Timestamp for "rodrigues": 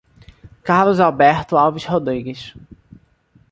1.85-2.55